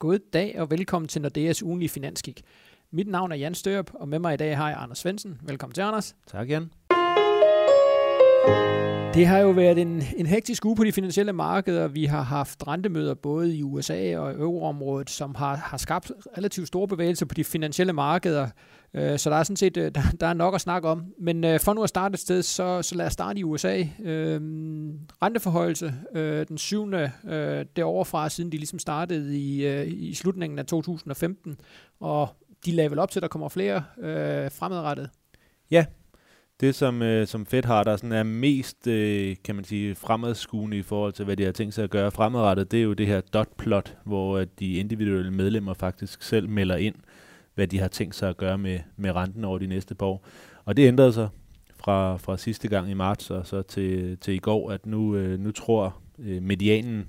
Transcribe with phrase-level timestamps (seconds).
[0.00, 2.42] God dag og velkommen til Nordeas ugenlige finanskik.
[2.90, 5.40] Mit navn er Jan Størup, og med mig i dag har jeg Anders Svensen.
[5.42, 6.16] Velkommen til, Anders.
[6.26, 6.70] Tak, Jan.
[9.14, 11.88] Det har jo været en, en hektisk uge på de finansielle markeder.
[11.88, 16.68] Vi har haft rentemøder både i USA og i euroområdet, som har, har skabt relativt
[16.68, 18.48] store bevægelser på de finansielle markeder.
[18.94, 21.04] Øh, så der er sådan set øh, der, der er nok at snakke om.
[21.18, 23.84] Men øh, for nu at starte et sted, så, så lad os starte i USA.
[24.02, 24.40] Øh,
[25.22, 31.56] renteforhøjelse øh, den syvende øh, deroverfra, siden de ligesom startede i, i slutningen af 2015.
[32.00, 32.28] Og
[32.64, 33.82] de lagde vel op til, at der kommer flere
[34.50, 35.10] fremadrettet.
[35.70, 35.84] Ja,
[36.60, 40.78] det, som, øh, som Fed har, der sådan er mest, øh, kan man sige, fremadskuende
[40.78, 43.06] i forhold til, hvad de har tænkt sig at gøre fremadrettet, det er jo det
[43.06, 46.94] her dot-plot, hvor øh, de individuelle medlemmer faktisk selv melder ind,
[47.54, 50.26] hvad de har tænkt sig at gøre med, med renten over de næste par år.
[50.64, 51.28] Og det ændrede sig
[51.76, 55.40] fra, fra sidste gang i marts og så til, til i går, at nu, øh,
[55.40, 57.06] nu tror øh, medianen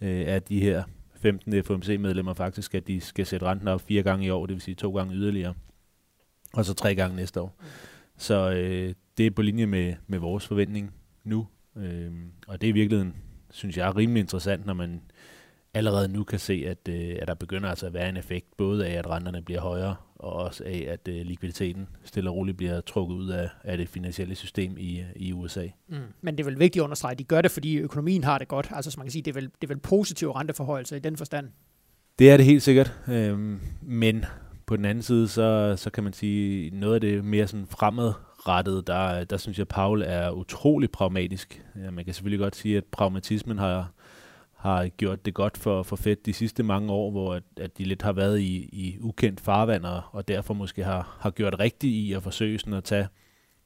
[0.00, 0.82] øh, af de her
[1.14, 4.62] 15 FOMC-medlemmer faktisk, at de skal sætte renten op fire gange i år, det vil
[4.62, 5.54] sige to gange yderligere,
[6.52, 7.54] og så tre gange næste år.
[8.18, 11.46] Så øh, det er på linje med, med vores forventning nu.
[11.76, 12.12] Øh,
[12.46, 13.14] og det er i virkeligheden,
[13.50, 15.00] synes jeg, rimelig interessant, når man
[15.74, 18.86] allerede nu kan se, at, øh, at der begynder altså at være en effekt, både
[18.86, 22.80] af, at renterne bliver højere, og også af, at øh, likviditeten stille og roligt bliver
[22.80, 25.66] trukket ud af, af det finansielle system i, i USA.
[25.88, 25.96] Mm.
[26.20, 28.48] Men det er vel vigtigt at understrege, at de gør det, fordi økonomien har det
[28.48, 28.68] godt.
[28.72, 31.16] Altså, som man kan sige, det er vel, det er vel positiv renteforhold i den
[31.16, 31.48] forstand.
[32.18, 33.38] Det er det helt sikkert, øh,
[33.82, 34.24] men
[34.68, 38.86] på den anden side, så, så kan man sige, noget af det mere sådan fremadrettet,
[38.86, 41.64] der, der synes jeg, at Paul er utrolig pragmatisk.
[41.84, 43.92] Ja, man kan selvfølgelig godt sige, at pragmatismen har,
[44.56, 47.84] har gjort det godt for, for Fed de sidste mange år, hvor at, at de
[47.84, 51.92] lidt har været i, i ukendt farvand, og, og derfor måske har, har gjort rigtigt
[51.92, 53.08] i at forsøge sådan at tage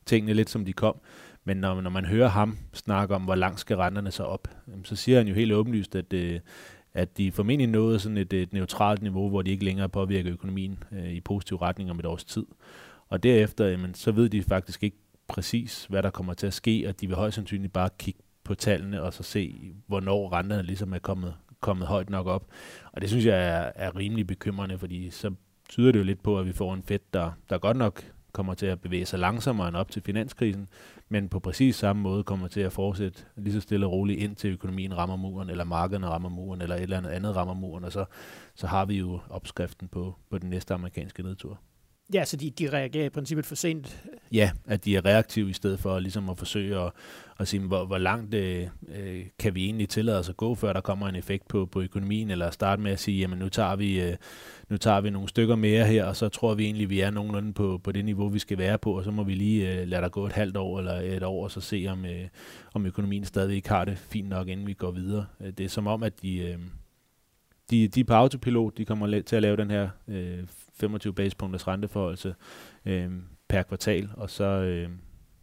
[0.07, 1.01] tingene lidt som de kom.
[1.45, 4.49] Men når, når man hører ham snakke om, hvor langt skal renterne så op,
[4.85, 6.41] så siger han jo helt åbenlyst, at, øh,
[6.95, 10.85] at de formentlig nåede sådan et, et neutralt niveau, hvor de ikke længere påvirker økonomien
[10.93, 12.47] øh, i positiv retning om et års tid.
[13.09, 14.97] Og derefter, jamen, så ved de faktisk ikke
[15.29, 18.55] præcis, hvad der kommer til at ske, og de vil højst sandsynligt bare kigge på
[18.55, 22.47] tallene og så se, hvornår renterne ligesom er kommet, kommet højt nok op.
[22.93, 25.35] Og det synes jeg er, er rimelig bekymrende, fordi så
[25.69, 28.55] tyder det jo lidt på, at vi får en Fed, der, der godt nok kommer
[28.55, 30.69] til at bevæge sig langsommere end op til finanskrisen,
[31.09, 34.37] men på præcis samme måde kommer til at fortsætte lige så stille og roligt ind
[34.37, 37.85] til økonomien rammer muren, eller markederne rammer muren, eller et eller andet andet rammer muren,
[37.85, 38.05] og så,
[38.55, 41.61] så har vi jo opskriften på, på den næste amerikanske nedtur.
[42.15, 44.03] Ja, så de, de reagerer i princippet for sent.
[44.33, 46.93] Ja, at de er reaktive i stedet for ligesom at forsøge at,
[47.41, 50.73] at sige, hvor, hvor langt øh, øh, kan vi egentlig tillade os at gå, før
[50.73, 53.77] der kommer en effekt på, på økonomien, eller starte med at sige, jamen nu tager,
[53.77, 54.17] vi, øh,
[54.69, 57.53] nu tager vi nogle stykker mere her, og så tror vi egentlig, vi er nogenlunde
[57.53, 60.03] på, på det niveau, vi skal være på, og så må vi lige øh, lade
[60.03, 62.29] der gå et halvt år eller et år, og så se, om, øh,
[62.75, 65.27] om økonomien stadigvæk har det fint nok, inden vi går videre.
[65.41, 66.39] Øh, det er som om, at de...
[66.39, 66.59] Øh,
[67.73, 70.39] de, de er på autopilot, de kommer til at lave den her øh,
[70.75, 72.35] 25 basispunkters renteforholdelse
[72.85, 73.11] øh,
[73.49, 74.89] per kvartal, og så, øh,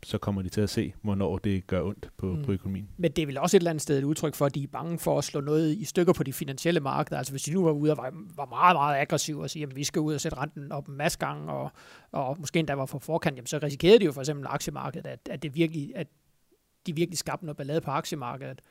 [0.04, 2.44] så kommer de til at se, hvornår det gør ondt på, mm.
[2.44, 2.90] på økonomien.
[2.98, 4.68] Men det er vel også et eller andet sted et udtryk for, at de er
[4.68, 7.18] bange for at slå noget i stykker på de finansielle markeder.
[7.18, 9.76] Altså hvis de nu var ude og var, var meget, meget aggressive og sige, at
[9.76, 11.72] vi skal ud og sætte renten op en masse gange, og,
[12.12, 15.20] og måske endda var for forkant, jamen, så risikerede de jo for eksempel aktiemarkedet, at,
[15.32, 16.08] at, det virkelig, at
[16.88, 18.62] de virkelig skabte noget ballade på aktiemarkedet.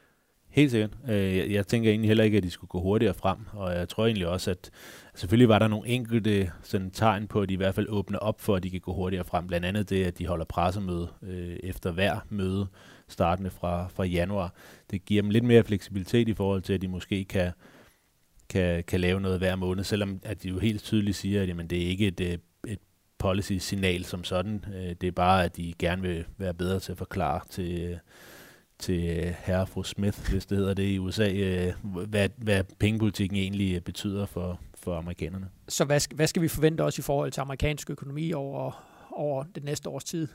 [0.51, 0.91] Helt sikkert.
[1.09, 4.07] Øh, jeg tænker egentlig heller ikke, at de skulle gå hurtigere frem, og jeg tror
[4.07, 4.71] egentlig også, at
[5.15, 8.41] selvfølgelig var der nogle enkelte sådan, tegn på, at de i hvert fald åbner op
[8.41, 9.47] for, at de kan gå hurtigere frem.
[9.47, 12.67] Blandt andet det, at de holder pressemøde øh, efter hver møde,
[13.09, 14.55] startende fra, fra januar.
[14.91, 17.53] Det giver dem lidt mere fleksibilitet i forhold til, at de måske kan,
[18.49, 21.67] kan, kan lave noget hver måned, selvom at de jo helt tydeligt siger, at jamen,
[21.67, 22.79] det er ikke et, øh, et
[23.19, 24.65] policy-signal som sådan.
[24.75, 27.99] Øh, det er bare, at de gerne vil være bedre til at forklare til
[28.79, 31.73] til øh, herre fru Smith, hvis det hedder det i USA, øh,
[32.09, 35.49] hvad, hvad pengepolitikken egentlig øh, betyder for, for amerikanerne.
[35.69, 39.65] Så hvad, hvad skal vi forvente også i forhold til amerikansk økonomi over, over det
[39.65, 40.29] næste års tid?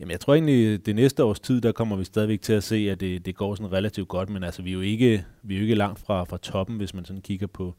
[0.00, 2.76] Jamen, jeg tror egentlig, det næste års tid, der kommer vi stadigvæk til at se,
[2.90, 5.58] at det, det går sådan relativt godt, men altså, vi er jo ikke, vi er
[5.58, 7.74] jo ikke langt fra, fra toppen, hvis man sådan kigger på,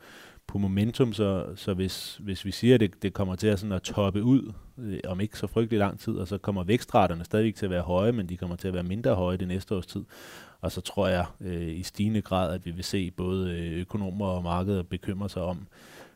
[0.49, 3.71] på momentum, så, så hvis, hvis vi siger, at det, det kommer til at, sådan
[3.71, 7.55] at toppe ud øh, om ikke så frygtelig lang tid, og så kommer vækstraterne stadigvæk
[7.55, 9.85] til at være høje, men de kommer til at være mindre høje det næste års
[9.85, 10.03] tid.
[10.61, 14.25] Og så tror jeg øh, i stigende grad, at vi vil se både øh, økonomer
[14.25, 15.67] og markedet bekymre sig om,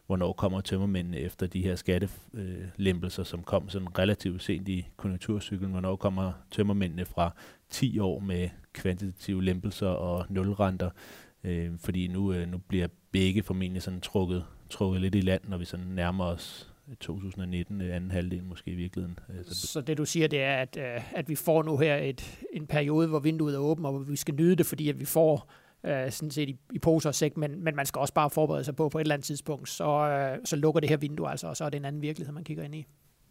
[0.06, 5.96] hvornår kommer tømmermændene efter de her skattelempelser, som kom sådan relativt sent i konjunkturcyklen, hvornår
[5.96, 7.32] kommer tømmermændene fra
[7.70, 10.90] 10 år med kvantitative lempelser og nulrenter,
[11.44, 15.58] øh, fordi nu, øh, nu bliver begge formentlig sådan trukket, trukket lidt i land, når
[15.58, 19.20] vi sådan nærmer os øh, 2019, øh, anden halvdel måske i virkeligheden.
[19.30, 20.78] Øh, så det du siger, det er, at,
[21.12, 24.16] at vi får nu her et, en periode, hvor vinduet er åbent, og hvor vi
[24.16, 25.52] skal nyde det, fordi at vi får
[25.84, 28.64] øh, sådan set i, i poser og sæk, men, men man skal også bare forberede
[28.64, 31.48] sig på, på et eller andet tidspunkt, så, øh, så lukker det her vindue altså,
[31.48, 32.86] og så er det en anden virkelighed, man kigger ind i.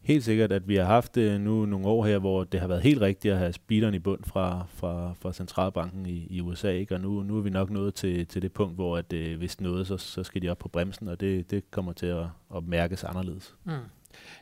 [0.05, 2.83] Helt sikkert, at vi har haft øh, nu nogle år her, hvor det har været
[2.83, 6.95] helt rigtigt at have speederen i bund fra, fra, fra centralbanken i, i USA, ikke?
[6.95, 9.61] og nu, nu er vi nok nået til, til det punkt, hvor at, øh, hvis
[9.61, 12.25] noget, så, så skal de op på bremsen, og det, det kommer til at,
[12.57, 13.55] at mærkes anderledes.
[13.65, 13.73] Mm.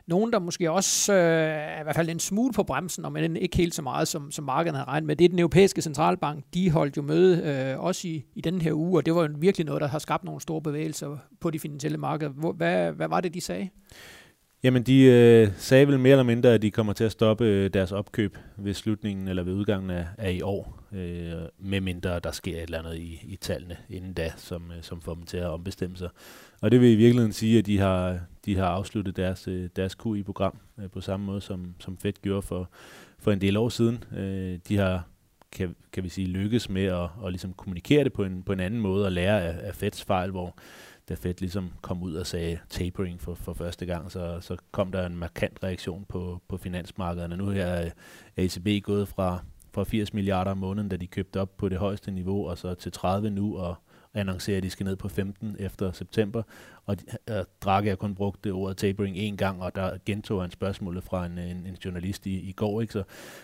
[0.06, 3.36] Nogen, der måske også øh, er i hvert fald en smule på bremsen, og men
[3.36, 6.44] ikke helt så meget, som, som markedet havde regnet med, det er den europæiske centralbank.
[6.54, 9.28] De holdt jo møde øh, også i, i den her uge, og det var jo
[9.38, 12.30] virkelig noget, der har skabt nogle store bevægelser på de finansielle markeder.
[12.30, 13.68] Hvor, hvad, hvad var det, de sagde?
[14.62, 17.70] Jamen, de øh, sagde vel mere eller mindre, at de kommer til at stoppe øh,
[17.70, 22.30] deres opkøb ved slutningen eller ved udgangen af, af i år, øh, med mindre der
[22.30, 25.36] sker et eller andet i, i tallene inden da, som, øh, som får dem til
[25.36, 26.08] at ombestemme sig.
[26.60, 29.96] Og det vil i virkeligheden sige, at de har, de har afsluttet deres, øh, deres
[30.02, 32.70] QI-program øh, på samme måde, som, som Fed gjorde for,
[33.18, 34.04] for en del år siden.
[34.16, 35.06] Øh, de har
[35.52, 38.60] kan, kan vi sige, lykkes med at, at ligesom kommunikere det på en, på en
[38.60, 40.56] anden måde og lære af, af Feds fejl, hvor
[41.10, 44.92] da Fed ligesom kom ud og sagde tapering for, for første gang, så, så kom
[44.92, 47.36] der en markant reaktion på, på finansmarkederne.
[47.36, 47.90] Nu er øh,
[48.44, 49.38] ECB gået fra,
[49.72, 52.74] fra 80 milliarder om måneden, da de købte op på det højeste niveau, og så
[52.74, 53.74] til 30 nu, og
[54.14, 56.42] annoncerer, at de skal ned på 15 efter september.
[56.86, 56.96] Og
[57.30, 61.04] uh, Draghi har kun brugt det ordet tapering en gang, og der gentog han spørgsmålet
[61.04, 62.80] fra en, en, en journalist i, i går.
[62.80, 62.92] Ikke?
[62.92, 63.02] Så,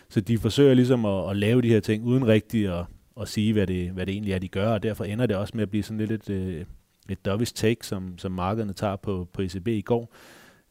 [0.09, 2.85] så de forsøger ligesom at, at lave de her ting uden rigtigt at,
[3.21, 5.53] at sige, hvad det, hvad det egentlig er, de gør, og derfor ender det også
[5.57, 6.67] med at blive sådan lidt et,
[7.11, 10.15] et dovish take, som, som markederne tager på, på ECB i går.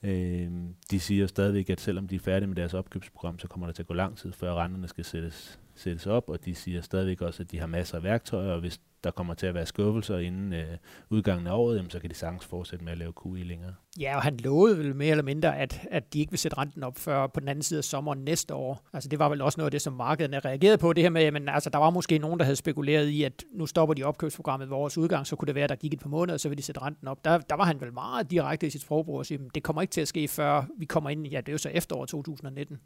[0.03, 0.51] Øh,
[0.91, 3.83] de siger stadigvæk, at selvom de er færdige med deres opkøbsprogram, så kommer det til
[3.83, 7.43] at gå lang tid, før renterne skal sættes, sættes op, og de siger stadigvæk også,
[7.43, 10.53] at de har masser af værktøjer, og hvis der kommer til at være skuffelser inden
[10.53, 10.65] øh,
[11.09, 13.73] udgangen af året, jamen, så kan de sagtens fortsætte med at lave QE længere.
[13.99, 16.83] Ja, og han lovede vel mere eller mindre, at, at de ikke vil sætte renten
[16.83, 18.87] op før på den anden side af sommeren næste år.
[18.93, 20.93] Altså det var vel også noget af det, som markederne reagerede på.
[20.93, 23.65] Det her med, men altså der var måske nogen, der havde spekuleret i, at nu
[23.65, 26.09] stopper de opkøbsprogrammet ved vores udgang, så kunne det være, at der gik et par
[26.09, 27.25] måneder, så vil de sætte renten op.
[27.25, 29.91] Der, der var han vel meget direkte i sit sprogbrug og sige, det kommer ikke
[29.91, 32.77] til at ske, før vi kommer ind i, ja, det er jo så efterår 2019.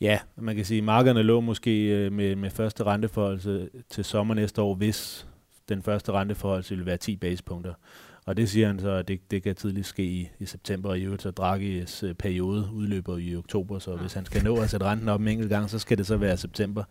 [0.00, 4.34] Ja, man kan sige, at markederne lå måske øh, med, med første renteforhold til sommer
[4.34, 5.26] næste år, hvis
[5.68, 7.74] den første renteforhold vil være 10 basepunkter.
[8.26, 10.98] Og det siger han så, at det, det kan tidligt ske i, i september, og
[10.98, 14.86] i øvrigt så Draghi's periode udløber i oktober, så hvis han skal nå at sætte
[14.86, 16.84] renten op en enkelt gang, så skal det så være september.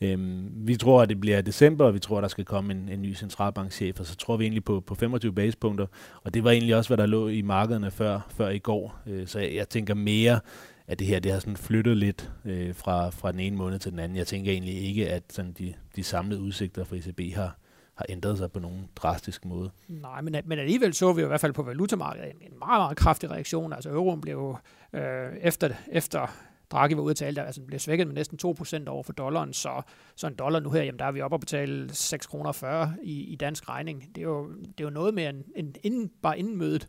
[0.00, 2.88] Øhm, vi tror, at det bliver december, og vi tror, at der skal komme en,
[2.88, 5.86] en ny centralbankchef, og så tror vi egentlig på, på 25 basepunkter,
[6.22, 9.00] og det var egentlig også, hvad der lå i markederne før, før i går.
[9.06, 10.40] Øh, så jeg, jeg tænker mere,
[10.86, 13.92] at det her det har sådan flyttet lidt øh, fra, fra den ene måned til
[13.92, 14.18] den anden.
[14.18, 17.56] Jeg tænker egentlig ikke, at sådan de, de samlede udsigter for ECB har,
[17.98, 19.70] har ændret sig på nogen drastisk måde.
[19.88, 22.96] Nej, men, men alligevel så vi i hvert fald på valutamarkedet en, en meget, meget
[22.96, 23.72] kraftig reaktion.
[23.72, 24.56] Altså euroen blev
[24.92, 26.26] øh, efter, efter
[26.70, 28.38] Draghi var ude at tale, altså den blev svækket med næsten
[28.86, 29.82] 2% over for dollaren, så,
[30.16, 32.94] så en dollar nu her, jamen der er vi oppe at betale 6 kroner 40
[33.02, 34.10] i, i dansk regning.
[34.14, 36.88] Det er jo, det er jo noget mere end, end inden, bare inden mødet.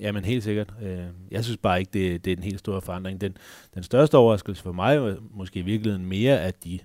[0.00, 0.74] Ja, men helt sikkert.
[0.82, 3.20] Øh, jeg synes bare ikke, det, det er en helt stor forandring.
[3.20, 3.36] Den,
[3.74, 6.78] den største overraskelse for mig var måske i virkeligheden mere, at de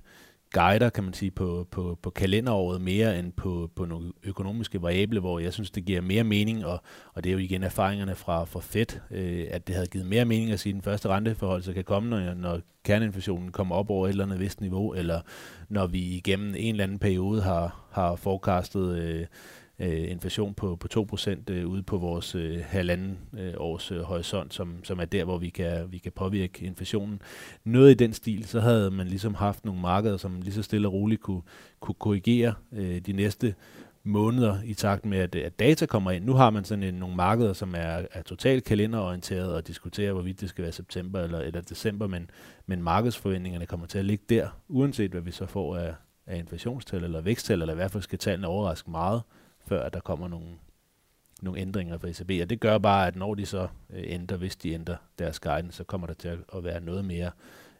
[0.53, 5.19] guider, kan man sige, på, på, på kalenderåret mere end på, på nogle økonomiske variable,
[5.19, 6.81] hvor jeg synes, det giver mere mening, og,
[7.13, 10.25] og det er jo igen erfaringerne fra, fra Fed, øh, at det havde givet mere
[10.25, 13.89] mening at sige, at den første renteforhold så kan komme, når, når kerneinflationen kommer op
[13.89, 15.21] over et eller andet vist niveau, eller
[15.69, 19.25] når vi igennem en eller anden periode har, har forecastet øh,
[19.83, 24.53] øh, inflation på, på 2% øh, ude på vores øh, halvanden øh, års øh, horisont,
[24.53, 27.21] som, som er der, hvor vi kan, vi kan påvirke inflationen.
[27.63, 30.87] Noget i den stil, så havde man ligesom haft nogle markeder, som lige så stille
[30.87, 31.41] og roligt kunne,
[31.79, 33.55] kunne korrigere øh, de næste
[34.03, 36.25] måneder i takt med, at, at data kommer ind.
[36.25, 40.41] Nu har man sådan en, nogle markeder, som er, er totalt kalenderorienteret og diskuterer, hvorvidt
[40.41, 42.29] det skal være september eller, eller december, men,
[42.65, 45.93] men markedsforventningerne kommer til at ligge der, uanset hvad vi så får af,
[46.27, 49.21] af inflationstal eller væksttal, eller i hvert fald skal tallene overraske meget
[49.65, 50.47] før der kommer nogle,
[51.41, 52.41] nogle ændringer fra ECB.
[52.41, 55.77] Og det gør bare, at når de så øh, ændrer, hvis de ændrer deres guidance,
[55.77, 57.31] så kommer der til at være noget mere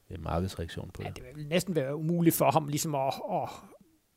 [0.10, 1.08] øh, markedsreaktion på det.
[1.08, 3.50] Ja, det vil næsten være umuligt for ham ligesom at, at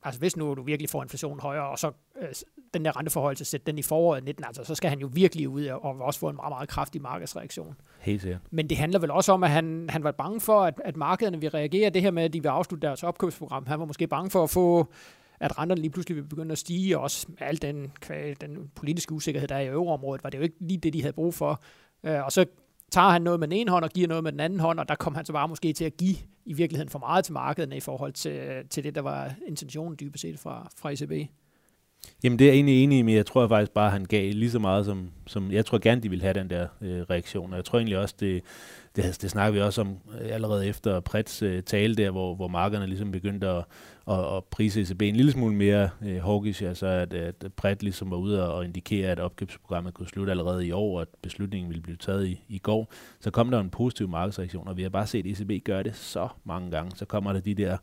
[0.02, 2.28] altså hvis nu du virkelig får inflationen højere, og så øh,
[2.74, 5.48] den der renteforhold til sætte den i foråret 19, altså så skal han jo virkelig
[5.48, 7.76] ud og, og også få en meget, meget kraftig markedsreaktion.
[8.00, 8.40] Helt sikkert.
[8.50, 11.40] Men det handler vel også om, at han, han var bange for, at, at markederne
[11.40, 11.90] vil reagere.
[11.90, 13.66] Det her med, at de vil afslutte deres opkøbsprogram.
[13.66, 14.92] Han var måske bange for at få
[15.40, 17.92] at renterne lige pludselig vil begynde at stige, og også med al den,
[18.40, 21.12] den politiske usikkerhed, der er i euroområdet, var det jo ikke lige det, de havde
[21.12, 21.62] brug for.
[22.04, 22.44] Øh, og så
[22.90, 24.88] tager han noget med den ene hånd og giver noget med den anden hånd, og
[24.88, 27.76] der kom han så bare måske til at give i virkeligheden for meget til markederne
[27.76, 31.30] i forhold til, til det, der var intentionen dybest set fra, fra ECB.
[32.24, 34.32] Jamen det er jeg egentlig enig i, men jeg tror faktisk bare, at han gav
[34.32, 37.50] lige så meget, som, som jeg tror gerne, de ville have den der øh, reaktion.
[37.50, 38.42] Og jeg tror egentlig også, det,
[38.96, 42.48] det, det snakker vi også om øh, allerede efter Prets øh, tale der, hvor, hvor
[42.48, 43.64] markerne ligesom begyndte at,
[44.10, 48.10] at, at prise ECB en lille smule mere øh, hawkish, altså at, at Pret ligesom
[48.10, 51.82] var ude og indikere, at opkøbsprogrammet kunne slutte allerede i år, og at beslutningen ville
[51.82, 52.92] blive taget i, i går.
[53.20, 56.28] Så kom der en positiv markedsreaktion, og vi har bare set ECB gøre det så
[56.44, 56.92] mange gange.
[56.96, 57.76] Så kommer der de der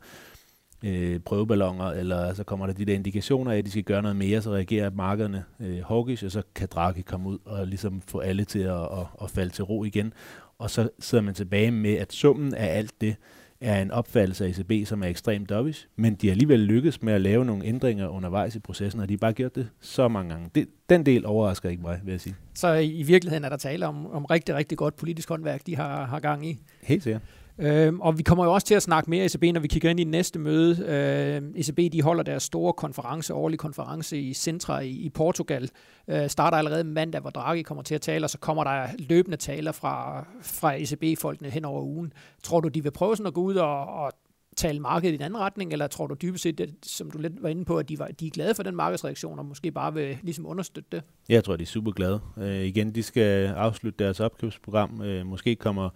[0.84, 4.16] øh, prøveballoner, eller så kommer der de der indikationer af, at de skal gøre noget
[4.16, 8.18] mere, så reagerer markederne øh, hawkish, og så kan Draghi komme ud og ligesom få
[8.18, 10.12] alle til at, at, at falde til ro igen.
[10.58, 13.16] Og så sidder man tilbage med, at summen af alt det
[13.60, 17.12] er en opfattelse af ECB, som er ekstremt dovish, men de har alligevel lykkes med
[17.12, 20.30] at lave nogle ændringer undervejs i processen, og de har bare gjort det så mange
[20.30, 20.50] gange.
[20.54, 22.34] Det, den del overrasker ikke mig, vil jeg sige.
[22.54, 26.06] Så i virkeligheden er der tale om, om rigtig, rigtig godt politisk håndværk, de har,
[26.06, 26.60] har gang i?
[26.82, 27.22] Helt sikkert.
[27.58, 30.00] Øhm, og vi kommer jo også til at snakke mere ECB, når vi kigger ind
[30.00, 30.84] i næste møde.
[30.86, 35.70] Øhm, ECB de holder deres store konference, årlige konference i Sintra i, i Portugal.
[36.08, 39.36] Øh, starter allerede mandag, hvor Draghi kommer til at tale, og så kommer der løbende
[39.36, 42.12] taler fra, fra ECB-folkene hen over ugen.
[42.42, 44.12] Tror du, de vil prøve sådan at gå ud og, og
[44.56, 47.42] tale markedet i en anden retning, eller tror du dybest set, at, som du lidt
[47.42, 49.94] var inde på, at de, var, de er glade for den markedsreaktion, og måske bare
[49.94, 51.02] vil ligesom understøtte det?
[51.28, 52.20] Jeg tror, de er super glade.
[52.38, 55.02] Øh, igen, de skal afslutte deres opkøbsprogram.
[55.02, 55.88] Øh, måske kommer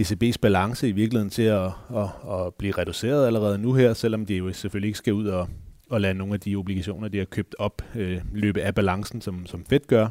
[0.00, 4.36] ECB's balance i virkeligheden til at, at, at blive reduceret allerede nu her, selvom de
[4.36, 5.48] jo selvfølgelig ikke skal ud og,
[5.90, 9.46] og lade nogle af de obligationer, de har købt op, øh, løbe af balancen, som,
[9.46, 10.08] som Fed gør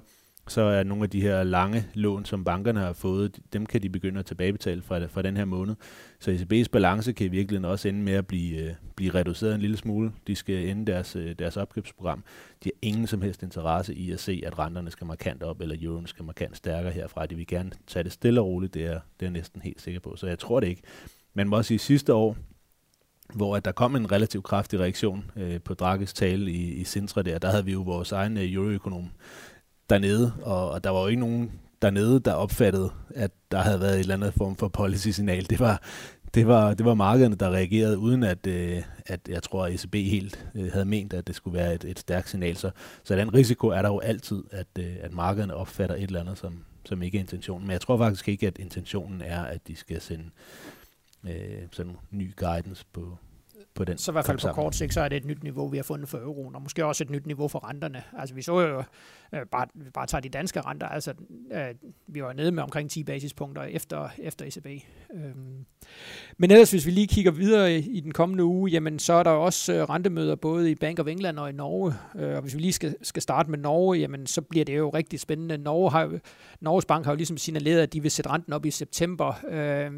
[0.47, 3.89] så er nogle af de her lange lån, som bankerne har fået, dem kan de
[3.89, 5.75] begynde at tilbagebetale fra, fra den her måned.
[6.19, 9.61] Så ECB's balance kan i virkeligheden også ende med at blive, øh, blive reduceret en
[9.61, 10.11] lille smule.
[10.27, 12.23] De skal ende deres, øh, deres opkøbsprogram.
[12.63, 15.75] De har ingen som helst interesse i at se, at renterne skal markant op, eller
[15.81, 17.25] euroen skal markant stærkere herfra.
[17.25, 19.81] De vil gerne tage det stille og roligt, det er, det er jeg næsten helt
[19.81, 20.15] sikker på.
[20.15, 20.81] Så jeg tror det ikke.
[21.33, 22.37] Man må også sige, sidste år,
[23.33, 27.21] hvor at der kom en relativt kraftig reaktion øh, på Draghis tale i, i Sintra
[27.21, 29.09] der, der havde vi jo vores egen øh, euroøkonom
[29.89, 31.51] dernede, og, og der var jo ikke nogen
[31.81, 35.49] dernede, der opfattede, at der havde været et eller andet form for policy-signal.
[35.49, 35.81] Det var,
[36.33, 39.95] det var, det var markederne, der reagerede, uden at, øh, at jeg tror, at ECB
[39.95, 42.57] helt øh, havde ment, at det skulle være et, et stærkt signal.
[42.57, 42.71] Så,
[43.03, 46.37] så den risiko er der jo altid, at, øh, at markederne opfatter et eller andet,
[46.37, 47.67] som, som ikke er intentionen.
[47.67, 50.29] Men jeg tror faktisk ikke, at intentionen er, at de skal sende
[51.23, 53.17] øh, sådan ny guidance på,
[53.73, 53.97] på den.
[53.97, 55.83] Så i hvert fald på kort sigt, så er det et nyt niveau, vi har
[55.83, 58.03] fundet for euroen, og måske også et nyt niveau for renterne.
[58.17, 58.83] Altså vi så jo,
[59.33, 61.13] øh, bare, vi bare tager de danske renter, altså
[61.53, 61.75] øh,
[62.07, 64.83] vi var nede med omkring 10 basispunkter efter, efter ECB.
[65.13, 65.65] Øhm.
[66.37, 69.23] Men ellers, hvis vi lige kigger videre i, i den kommende uge, jamen så er
[69.23, 71.93] der også øh, rentemøder både i Bank of England og i Norge.
[72.15, 74.89] Øh, og hvis vi lige skal, skal starte med Norge, jamen så bliver det jo
[74.89, 75.57] rigtig spændende.
[75.57, 76.19] Norge har,
[76.61, 79.33] Norges Bank har jo ligesom signaleret, at de vil sætte renten op i september.
[79.49, 79.91] Øh,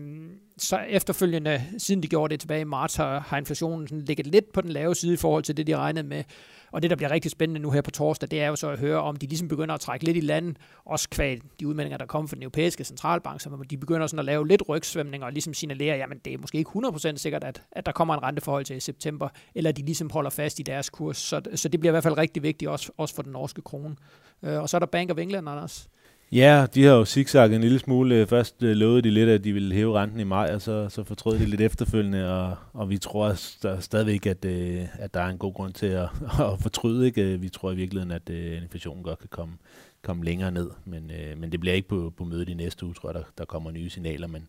[0.60, 4.51] så efterfølgende, siden de gjorde det tilbage i marts, har, har inflationen sådan ligget lidt
[4.54, 6.24] på den lave side i forhold til det, de regnede med.
[6.72, 8.80] Og det, der bliver rigtig spændende nu her på torsdag, det er jo så at
[8.80, 12.06] høre, om de ligesom begynder at trække lidt i land, også kvad de udmeldinger, der
[12.06, 15.54] kommer fra den europæiske centralbank, så de begynder sådan at lave lidt rygsvømning og ligesom
[15.54, 18.75] signalere, jamen det er måske ikke 100% sikkert, at, at der kommer en renteforhold til
[18.75, 21.18] i september, eller de ligesom holder fast i deres kurs.
[21.18, 23.96] Så, så det bliver i hvert fald rigtig vigtigt, også, også for den norske krone.
[24.44, 25.89] Øh, og så er der Bank of England, Anders.
[26.32, 28.16] Ja, de har jo zigzagget en lille smule.
[28.16, 30.90] Øh, først øh, lovede de lidt, at de ville hæve renten i maj, og så,
[30.90, 33.34] så fortrød de lidt efterfølgende, og, og vi tror
[33.80, 36.10] stadigvæk, at, øh, at der er en god grund til at,
[36.52, 37.06] at fortryde.
[37.06, 37.40] Ikke?
[37.40, 39.54] Vi tror i virkeligheden, at inflationen godt kan komme,
[40.02, 43.10] komme længere ned, men, men det bliver ikke på, på mødet i næste uge, tror
[43.10, 44.48] jeg, der, der kommer nye signaler, men,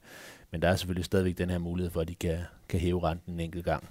[0.51, 3.35] men der er selvfølgelig stadigvæk den her mulighed for, at de kan, kan hæve renten
[3.35, 3.89] en enkelt gang.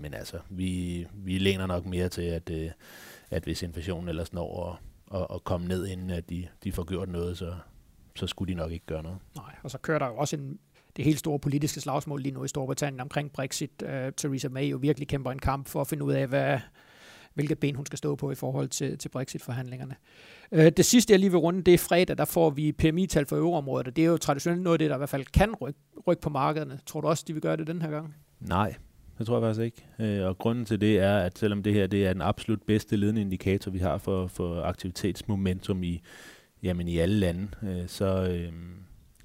[0.00, 2.50] Men altså, vi, vi læner nok mere til, at,
[3.30, 4.91] at hvis inflationen ellers når at,
[5.34, 7.54] at komme ned, inden at de, de får gjort noget, så,
[8.16, 9.18] så skulle de nok ikke gøre noget.
[9.36, 10.58] Nej, og så kører der jo også en,
[10.96, 13.82] det helt store politiske slagsmål lige nu i Storbritannien omkring Brexit.
[13.82, 16.58] Uh, Theresa May jo virkelig kæmper en kamp for at finde ud af, hvad,
[17.34, 19.94] hvilket ben hun skal stå på i forhold til, til Brexit-forhandlingerne.
[20.52, 23.36] Uh, det sidste, jeg lige vil runde, det er fredag, der får vi PMI-tal for
[23.36, 25.80] euroområdet, og det er jo traditionelt noget af det, der i hvert fald kan rykke,
[26.06, 26.80] rykke på markederne.
[26.86, 28.14] Tror du også, de vil gøre det den her gang?
[28.40, 28.74] Nej,
[29.18, 30.18] det tror jeg faktisk ikke.
[30.18, 32.96] Øh, og grunden til det er, at selvom det her det er den absolut bedste
[32.96, 36.02] ledende indikator, vi har for, for aktivitetsmomentum i,
[36.62, 38.52] jamen i alle lande, øh, så, øh,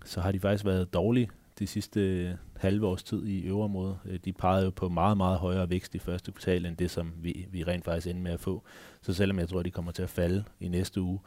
[0.06, 1.30] så har de faktisk været dårlige
[1.60, 3.98] de sidste halve års tid i øverområdet.
[4.06, 7.14] Øh, de pegede jo på meget, meget højere vækst i første kvartal, end det, som
[7.18, 8.64] vi, vi rent faktisk ender med at få.
[9.02, 11.20] Så selvom jeg tror, at de kommer til at falde i næste uge,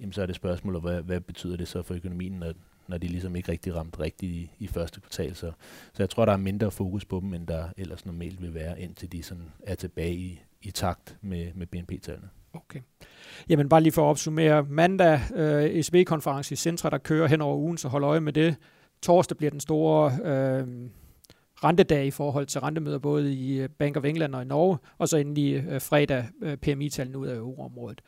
[0.00, 2.52] jamen så er det spørgsmål, hvad, hvad betyder det så for økonomien, når,
[2.88, 5.34] når de ligesom ikke rigtig ramte rigtigt i, i første kvartal.
[5.34, 5.52] Så,
[5.92, 8.80] så jeg tror, der er mindre fokus på dem, end der ellers normalt vil være,
[8.80, 12.28] indtil de sådan er tilbage i, i takt med, med BNP-tallene.
[12.54, 12.80] Okay.
[13.48, 14.62] Jamen bare lige for at opsummere.
[14.62, 18.56] Mandag øh, ECB-konference i Centra, der kører hen over ugen, så hold øje med det.
[19.02, 20.66] Torsdag bliver den store øh,
[21.64, 25.08] rentedag i forhold til rentemøder både i øh, Bank of England og i Norge, og
[25.08, 28.02] så endelig øh, fredag øh, PMI-tallene ud af euroområdet.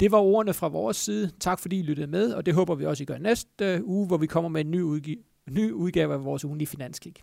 [0.00, 1.30] Det var ordene fra vores side.
[1.40, 4.06] Tak fordi I lyttede med, og det håber vi også, I gør næste øh, uge,
[4.06, 7.14] hvor vi kommer med en ny, udgi- ny udgave af vores ugenlige finanskig.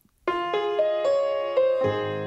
[1.83, 2.22] thank you